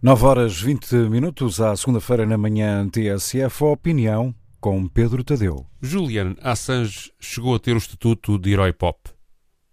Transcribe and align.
9 0.00 0.26
horas 0.26 0.60
20 0.60 0.94
minutos 1.10 1.60
à 1.60 1.74
segunda-feira 1.74 2.24
na 2.24 2.38
manhã 2.38 2.88
TSF, 2.88 3.64
a 3.64 3.66
opinião 3.66 4.32
com 4.60 4.86
Pedro 4.86 5.24
Tadeu. 5.24 5.66
Julian 5.82 6.36
Assange 6.40 7.10
chegou 7.18 7.52
a 7.52 7.58
ter 7.58 7.74
o 7.74 7.78
estatuto 7.78 8.38
de 8.38 8.52
herói 8.52 8.72
pop. 8.72 9.10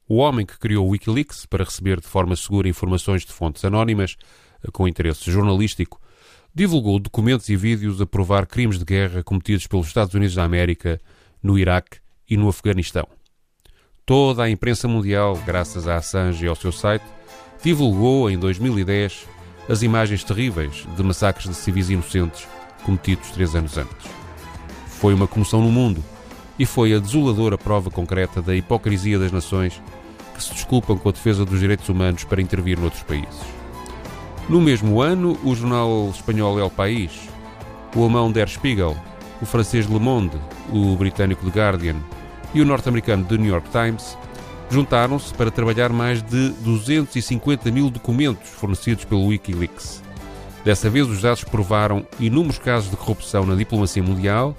O 0.10 0.16
homem 0.16 0.44
que 0.44 0.58
criou 0.58 0.88
o 0.88 0.90
Wikileaks 0.90 1.46
para 1.46 1.64
receber 1.64 2.02
de 2.02 2.08
forma 2.08 2.36
segura 2.36 2.68
informações 2.68 3.24
de 3.24 3.32
fontes 3.32 3.64
anónimas 3.64 4.16
com 4.74 4.88
interesse 4.88 5.30
jornalístico, 5.30 6.01
divulgou 6.55 6.97
documentos 6.97 7.47
e 7.49 7.55
vídeos 7.55 8.01
a 8.01 8.07
provar 8.07 8.47
crimes 8.47 8.79
de 8.79 8.85
guerra 8.85 9.21
cometidos 9.21 9.67
pelos 9.67 9.85
Estados 9.85 10.15
Unidos 10.15 10.33
da 10.33 10.44
América 10.44 10.99
no 11.44 11.55
Iraque 11.55 11.99
e 12.28 12.35
no 12.35 12.49
Afeganistão. 12.49 13.07
Toda 14.03 14.42
a 14.42 14.49
imprensa 14.49 14.87
mundial, 14.87 15.39
graças 15.46 15.87
a 15.87 15.97
Assange 15.97 16.45
e 16.45 16.48
ao 16.48 16.55
seu 16.55 16.71
site, 16.71 17.05
divulgou 17.63 18.27
em 18.27 18.39
2010 18.39 19.34
as 19.70 19.82
imagens 19.82 20.23
terríveis 20.23 20.86
de 20.95 21.04
massacres 21.04 21.50
de 21.50 21.55
civis 21.55 21.89
inocentes 21.89 22.48
cometidos 22.84 23.31
três 23.31 23.55
anos 23.55 23.77
antes. 23.77 24.08
Foi 24.88 25.13
uma 25.13 25.27
comoção 25.27 25.62
no 25.62 25.72
mundo 25.72 26.03
e 26.58 26.66
foi 26.66 26.94
a 26.94 26.99
desoladora 26.99 27.58
prova 27.58 27.89
concreta 27.89 28.41
da 28.41 28.55
hipocrisia 28.55 29.20
das 29.20 29.31
nações 29.31 29.81
que 30.34 30.44
se 30.44 30.53
desculpam 30.53 30.98
com 30.98 31.09
a 31.09 31.12
defesa 31.12 31.45
dos 31.45 31.59
direitos 31.59 31.89
humanos 31.89 32.23
para 32.23 32.41
intervir 32.41 32.80
noutros 32.80 33.03
países. 33.03 33.41
No 34.48 34.62
mesmo 34.62 35.02
ano, 35.02 35.38
o 35.44 35.55
jornal 35.55 36.09
espanhol 36.13 36.59
El 36.59 36.70
País, 36.70 37.11
o 37.95 38.03
alemão 38.03 38.31
Der 38.31 38.47
Spiegel, 38.47 38.95
o 39.41 39.45
francês 39.45 39.88
Le 39.88 40.00
Monde, 40.00 40.38
o 40.72 40.95
britânico 40.95 41.50
The 41.50 41.59
Guardian 41.59 41.95
e 42.53 42.61
o 42.61 42.66
norte-americano 42.66 43.25
The 43.25 43.38
New 43.38 43.52
York 43.52 43.70
Times 43.70 44.17
juntaram-se 44.75 45.34
para 45.34 45.49
trabalhar 45.49 45.89
mais 45.93 46.21
de 46.21 46.49
250 46.49 47.71
mil 47.71 47.89
documentos 47.89 48.49
fornecidos 48.49 49.05
pelo 49.05 49.27
Wikileaks. 49.27 50.03
Dessa 50.66 50.89
vez, 50.89 51.07
os 51.07 51.21
dados 51.21 51.45
provaram 51.45 52.05
inúmeros 52.20 52.59
casos 52.59 52.91
de 52.91 52.97
corrupção 52.97 53.45
na 53.45 53.55
diplomacia 53.55 54.03
mundial 54.03 54.53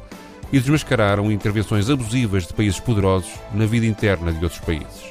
e 0.50 0.58
desmascararam 0.58 1.30
intervenções 1.30 1.90
abusivas 1.90 2.46
de 2.46 2.54
países 2.54 2.80
poderosos 2.80 3.30
na 3.52 3.66
vida 3.66 3.84
interna 3.84 4.32
de 4.32 4.42
outros 4.42 4.62
países. 4.62 5.04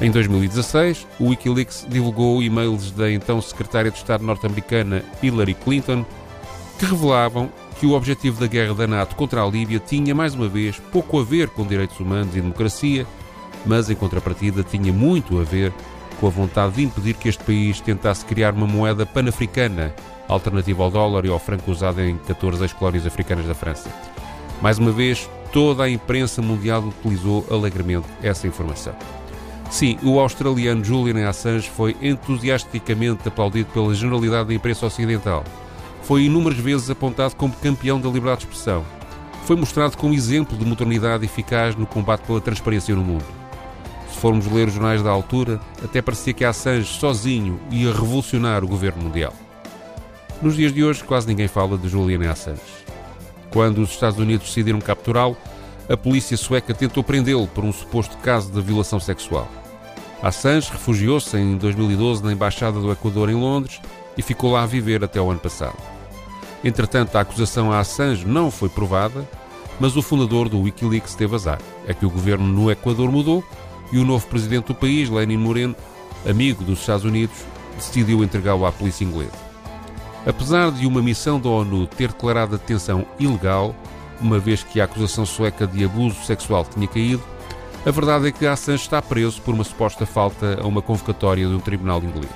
Em 0.00 0.08
2016, 0.08 1.04
o 1.18 1.30
Wikileaks 1.30 1.84
divulgou 1.88 2.40
e-mails 2.40 2.92
da 2.92 3.10
então 3.10 3.42
secretária 3.42 3.90
de 3.90 3.96
Estado 3.96 4.22
norte-americana 4.22 5.02
Hillary 5.20 5.54
Clinton 5.54 6.06
que 6.78 6.86
revelavam 6.86 7.50
que 7.80 7.86
o 7.86 7.92
objetivo 7.94 8.38
da 8.38 8.46
guerra 8.46 8.74
da 8.74 8.86
NATO 8.86 9.16
contra 9.16 9.42
a 9.42 9.48
Líbia 9.48 9.80
tinha, 9.80 10.14
mais 10.14 10.32
uma 10.32 10.48
vez, 10.48 10.80
pouco 10.92 11.18
a 11.18 11.24
ver 11.24 11.48
com 11.48 11.66
direitos 11.66 11.98
humanos 11.98 12.36
e 12.36 12.40
democracia 12.40 13.04
mas 13.64 13.90
em 13.90 13.94
contrapartida 13.94 14.62
tinha 14.62 14.92
muito 14.92 15.40
a 15.40 15.44
ver 15.44 15.72
com 16.22 16.26
a 16.26 16.30
vontade 16.30 16.74
de 16.74 16.84
impedir 16.84 17.14
que 17.14 17.28
este 17.28 17.42
país 17.42 17.80
tentasse 17.80 18.24
criar 18.24 18.54
uma 18.54 18.66
moeda 18.66 19.04
pan-africana, 19.04 19.92
alternativa 20.28 20.84
ao 20.84 20.90
dólar 20.90 21.24
e 21.24 21.28
ao 21.28 21.38
franco 21.38 21.70
usado 21.70 22.00
em 22.00 22.16
14 22.16 22.62
ex-colónias 22.62 23.06
africanas 23.06 23.44
da 23.44 23.54
França. 23.54 23.90
Mais 24.60 24.78
uma 24.78 24.92
vez, 24.92 25.28
toda 25.52 25.82
a 25.82 25.90
imprensa 25.90 26.40
mundial 26.40 26.82
utilizou 26.84 27.44
alegremente 27.50 28.06
essa 28.22 28.46
informação. 28.46 28.94
Sim, 29.68 29.98
o 30.02 30.20
australiano 30.20 30.84
Julian 30.84 31.28
Assange 31.28 31.68
foi 31.68 31.96
entusiasticamente 32.00 33.26
aplaudido 33.26 33.70
pela 33.72 33.92
generalidade 33.92 34.48
da 34.48 34.54
imprensa 34.54 34.86
ocidental. 34.86 35.42
Foi 36.02 36.24
inúmeras 36.24 36.58
vezes 36.58 36.90
apontado 36.90 37.34
como 37.34 37.54
campeão 37.54 38.00
da 38.00 38.08
liberdade 38.08 38.42
de 38.42 38.46
expressão. 38.46 38.84
Foi 39.44 39.56
mostrado 39.56 39.96
como 39.96 40.14
exemplo 40.14 40.56
de 40.56 40.64
modernidade 40.64 41.24
eficaz 41.24 41.74
no 41.74 41.86
combate 41.86 42.20
pela 42.20 42.40
transparência 42.40 42.94
no 42.94 43.02
mundo 43.02 43.41
formos 44.14 44.46
ler 44.46 44.68
os 44.68 44.74
jornais 44.74 45.02
da 45.02 45.10
altura, 45.10 45.60
até 45.84 46.00
parecia 46.02 46.32
que 46.32 46.44
Assange 46.44 46.86
sozinho 46.86 47.60
ia 47.70 47.92
revolucionar 47.92 48.64
o 48.64 48.68
governo 48.68 49.02
mundial. 49.02 49.32
Nos 50.40 50.56
dias 50.56 50.72
de 50.72 50.82
hoje, 50.82 51.04
quase 51.04 51.26
ninguém 51.26 51.48
fala 51.48 51.78
de 51.78 51.88
Julian 51.88 52.30
Assange. 52.30 52.60
Quando 53.50 53.78
os 53.78 53.90
Estados 53.90 54.18
Unidos 54.18 54.48
decidiram 54.48 54.80
capturá-lo, 54.80 55.36
a 55.88 55.96
polícia 55.96 56.36
sueca 56.36 56.72
tentou 56.72 57.04
prendê-lo 57.04 57.46
por 57.46 57.64
um 57.64 57.72
suposto 57.72 58.16
caso 58.18 58.50
de 58.50 58.60
violação 58.60 58.98
sexual. 58.98 59.48
Assange 60.22 60.70
refugiou-se 60.70 61.36
em 61.36 61.56
2012 61.56 62.24
na 62.24 62.32
Embaixada 62.32 62.80
do 62.80 62.90
Equador 62.90 63.28
em 63.28 63.34
Londres 63.34 63.80
e 64.16 64.22
ficou 64.22 64.52
lá 64.52 64.62
a 64.62 64.66
viver 64.66 65.04
até 65.04 65.20
o 65.20 65.30
ano 65.30 65.40
passado. 65.40 65.76
Entretanto, 66.64 67.16
a 67.16 67.20
acusação 67.20 67.72
a 67.72 67.80
Assange 67.80 68.24
não 68.24 68.50
foi 68.50 68.68
provada, 68.68 69.28
mas 69.80 69.96
o 69.96 70.02
fundador 70.02 70.48
do 70.48 70.60
Wikileaks 70.60 71.14
teve 71.14 71.34
azar. 71.34 71.60
É 71.86 71.94
que 71.94 72.06
o 72.06 72.10
governo 72.10 72.46
no 72.46 72.70
Equador 72.70 73.10
mudou 73.10 73.44
e 73.92 73.98
o 73.98 74.04
novo 74.04 74.26
presidente 74.26 74.66
do 74.66 74.74
país, 74.74 75.08
Lenin 75.08 75.36
Moreno, 75.36 75.76
amigo 76.28 76.64
dos 76.64 76.80
Estados 76.80 77.04
Unidos, 77.04 77.36
decidiu 77.76 78.24
entregá-lo 78.24 78.66
à 78.66 78.72
polícia 78.72 79.04
inglesa. 79.04 79.52
Apesar 80.26 80.70
de 80.70 80.86
uma 80.86 81.02
missão 81.02 81.38
da 81.38 81.48
ONU 81.48 81.86
ter 81.86 82.08
declarado 82.08 82.54
a 82.54 82.58
detenção 82.58 83.04
ilegal, 83.18 83.74
uma 84.20 84.38
vez 84.38 84.62
que 84.62 84.80
a 84.80 84.84
acusação 84.84 85.26
sueca 85.26 85.66
de 85.66 85.84
abuso 85.84 86.24
sexual 86.24 86.64
tinha 86.64 86.86
caído, 86.86 87.22
a 87.84 87.90
verdade 87.90 88.28
é 88.28 88.32
que 88.32 88.46
Assange 88.46 88.82
está 88.82 89.02
preso 89.02 89.42
por 89.42 89.52
uma 89.52 89.64
suposta 89.64 90.06
falta 90.06 90.60
a 90.62 90.66
uma 90.66 90.80
convocatória 90.80 91.46
de 91.46 91.52
um 91.52 91.60
tribunal 91.60 92.02
inglês. 92.02 92.30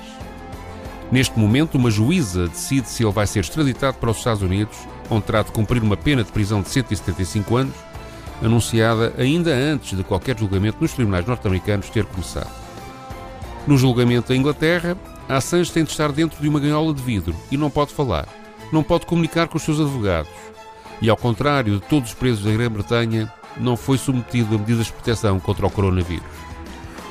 Neste 1.09 1.39
momento, 1.39 1.75
uma 1.75 1.89
juíza 1.89 2.49
decide 2.49 2.89
se 2.89 3.03
ele 3.03 3.13
vai 3.13 3.25
ser 3.25 3.39
extraditado 3.39 3.97
para 3.97 4.11
os 4.11 4.17
Estados 4.17 4.41
Unidos, 4.41 4.77
onde 5.09 5.23
terá 5.23 5.41
de 5.41 5.51
cumprir 5.51 5.81
uma 5.81 5.95
pena 5.95 6.21
de 6.21 6.31
prisão 6.33 6.61
de 6.61 6.67
175 6.67 7.55
anos, 7.55 7.73
anunciada 8.41 9.13
ainda 9.17 9.53
antes 9.53 9.97
de 9.97 10.03
qualquer 10.03 10.37
julgamento 10.37 10.77
nos 10.81 10.93
tribunais 10.93 11.25
norte-americanos 11.25 11.89
ter 11.89 12.05
começado. 12.05 12.51
No 13.65 13.77
julgamento 13.77 14.31
em 14.31 14.39
Inglaterra, 14.39 14.97
Assange 15.27 15.71
tem 15.71 15.83
de 15.83 15.91
estar 15.91 16.11
dentro 16.11 16.41
de 16.41 16.47
uma 16.47 16.59
ganhola 16.59 16.93
de 16.93 17.01
vidro 17.01 17.35
e 17.51 17.57
não 17.57 17.69
pode 17.69 17.93
falar, 17.93 18.27
não 18.71 18.83
pode 18.83 19.05
comunicar 19.05 19.47
com 19.47 19.57
os 19.57 19.63
seus 19.63 19.79
advogados. 19.79 20.31
E 21.01 21.09
ao 21.09 21.17
contrário 21.17 21.79
de 21.79 21.87
todos 21.87 22.09
os 22.09 22.15
presos 22.15 22.43
da 22.43 22.51
Grã-Bretanha, 22.51 23.31
não 23.57 23.75
foi 23.75 23.97
submetido 23.97 24.55
a 24.55 24.57
medidas 24.57 24.87
de 24.87 24.93
proteção 24.93 25.39
contra 25.39 25.65
o 25.65 25.71
coronavírus. 25.71 26.25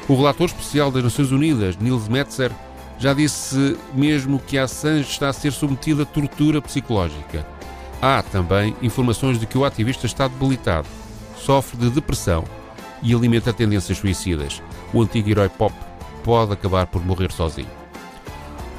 O 0.08 0.16
relator 0.16 0.46
especial 0.46 0.90
das 0.90 1.02
Nações 1.02 1.30
Unidas, 1.32 1.76
Nils 1.76 2.08
Metzer, 2.08 2.52
já 2.98 3.12
disse 3.12 3.76
mesmo 3.92 4.38
que 4.38 4.56
Assange 4.56 5.10
está 5.10 5.28
a 5.28 5.32
ser 5.32 5.52
submetido 5.52 6.02
a 6.02 6.06
tortura 6.06 6.62
psicológica. 6.62 7.46
Há 8.00 8.22
também 8.22 8.74
informações 8.80 9.38
de 9.38 9.46
que 9.46 9.58
o 9.58 9.64
ativista 9.64 10.06
está 10.06 10.28
debilitado 10.28 10.86
sofre 11.46 11.76
de 11.76 11.90
depressão 11.90 12.42
e 13.00 13.14
alimenta 13.14 13.52
tendências 13.52 13.98
suicidas. 13.98 14.60
O 14.92 15.00
antigo 15.00 15.30
herói 15.30 15.48
pop 15.48 15.72
pode 16.24 16.52
acabar 16.52 16.88
por 16.88 17.04
morrer 17.06 17.30
sozinho. 17.30 17.70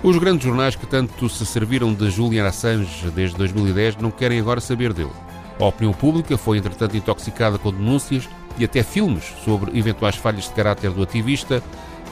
Os 0.03 0.17
grandes 0.17 0.45
jornais 0.45 0.75
que 0.75 0.85
tanto 0.85 1.29
se 1.29 1.45
serviram 1.45 1.94
de 1.94 2.11
Julian 2.11 2.45
Assange 2.45 3.09
desde 3.11 3.38
2010 3.38 3.95
não 3.97 4.11
querem 4.11 4.41
agora 4.41 4.59
saber 4.59 4.91
dele. 4.91 5.13
A 5.57 5.63
opinião 5.63 5.94
pública 5.94 6.38
foi, 6.38 6.57
entretanto, 6.57 6.97
intoxicada 6.97 7.57
com 7.57 7.72
denúncias 7.72 8.27
e 8.59 8.66
até 8.66 8.83
filmes 8.83 9.23
sobre 9.45 9.77
eventuais 9.79 10.17
falhas 10.17 10.44
de 10.44 10.51
caráter 10.51 10.91
do 10.91 11.01
ativista 11.01 11.63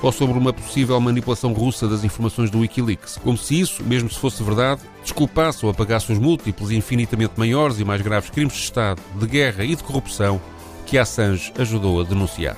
ou 0.05 0.11
sobre 0.11 0.37
uma 0.37 0.53
possível 0.53 1.01
manipulação 1.01 1.51
russa 1.51 1.87
das 1.87 2.03
informações 2.03 2.51
do 2.51 2.59
Wikileaks, 2.59 3.17
como 3.23 3.35
se 3.35 3.59
isso, 3.59 3.83
mesmo 3.83 4.07
se 4.07 4.19
fosse 4.19 4.43
verdade, 4.43 4.81
desculpasse 5.01 5.65
ou 5.65 5.71
apagasse 5.71 6.11
os 6.11 6.19
múltiplos 6.19 6.69
e 6.69 6.75
infinitamente 6.75 7.33
maiores 7.37 7.79
e 7.79 7.83
mais 7.83 8.01
graves 8.01 8.29
crimes 8.29 8.53
de 8.53 8.59
Estado, 8.59 9.01
de 9.15 9.25
guerra 9.25 9.65
e 9.65 9.75
de 9.75 9.83
corrupção 9.83 10.39
que 10.85 10.99
Assange 10.99 11.51
ajudou 11.57 11.99
a 11.99 12.03
denunciar. 12.03 12.55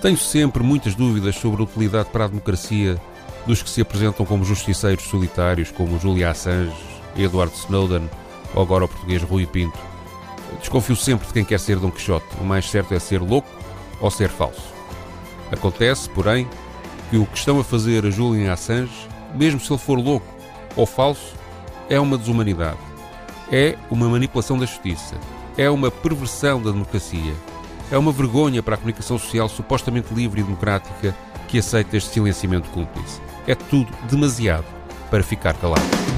Tenho 0.00 0.16
sempre 0.16 0.62
muitas 0.62 0.94
dúvidas 0.94 1.34
sobre 1.34 1.60
a 1.62 1.64
utilidade 1.64 2.10
para 2.10 2.26
a 2.26 2.28
democracia 2.28 2.96
dos 3.44 3.60
que 3.60 3.68
se 3.68 3.80
apresentam 3.80 4.24
como 4.24 4.44
justiceiros 4.44 5.02
solitários, 5.02 5.72
como 5.72 5.98
Julia 5.98 6.30
Assange, 6.30 6.76
Edward 7.16 7.52
Snowden 7.56 8.08
ou 8.54 8.62
agora 8.62 8.84
o 8.84 8.88
português 8.88 9.20
Rui 9.24 9.46
Pinto. 9.46 9.78
Desconfio 10.60 10.94
sempre 10.94 11.26
de 11.26 11.32
quem 11.32 11.44
quer 11.44 11.58
ser 11.58 11.80
Dom 11.80 11.90
Quixote. 11.90 12.26
O 12.40 12.44
mais 12.44 12.70
certo 12.70 12.94
é 12.94 13.00
ser 13.00 13.20
louco 13.20 13.48
ou 14.00 14.12
ser 14.12 14.28
falso. 14.28 14.77
Acontece, 15.50 16.08
porém, 16.10 16.48
que 17.10 17.16
o 17.16 17.26
que 17.26 17.38
estão 17.38 17.58
a 17.58 17.64
fazer 17.64 18.04
a 18.04 18.10
Julian 18.10 18.52
Assange, 18.52 18.92
mesmo 19.34 19.60
se 19.60 19.72
ele 19.72 19.78
for 19.78 19.98
louco 19.98 20.26
ou 20.76 20.86
falso, 20.86 21.34
é 21.88 21.98
uma 21.98 22.18
desumanidade. 22.18 22.78
É 23.50 23.76
uma 23.90 24.08
manipulação 24.08 24.58
da 24.58 24.66
justiça. 24.66 25.16
É 25.56 25.70
uma 25.70 25.90
perversão 25.90 26.60
da 26.60 26.70
democracia. 26.70 27.34
É 27.90 27.96
uma 27.96 28.12
vergonha 28.12 28.62
para 28.62 28.74
a 28.74 28.76
comunicação 28.76 29.18
social 29.18 29.48
supostamente 29.48 30.12
livre 30.12 30.40
e 30.40 30.44
democrática 30.44 31.16
que 31.48 31.58
aceita 31.58 31.96
este 31.96 32.10
silenciamento 32.10 32.68
cúmplice. 32.70 33.20
É 33.46 33.54
tudo 33.54 33.90
demasiado 34.10 34.66
para 35.10 35.22
ficar 35.22 35.54
calado. 35.54 36.17